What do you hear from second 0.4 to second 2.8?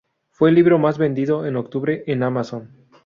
el libro más vendido en octubre en Amazon.